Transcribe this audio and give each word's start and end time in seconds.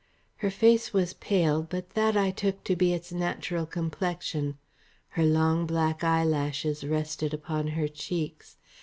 Her 0.37 0.49
face 0.49 0.93
was 0.93 1.13
pale, 1.13 1.61
but 1.61 1.91
that 1.91 2.17
I 2.17 2.31
took 2.31 2.63
to 2.63 2.75
be 2.75 2.91
its 2.91 3.11
natural 3.11 3.67
complexion. 3.67 4.57
Her 5.09 5.23
long 5.25 5.67
black 5.67 6.03
eyelashes 6.03 6.83
rested 6.83 7.35
upon 7.35 7.67
her 7.67 7.87
cheeks. 7.87 8.57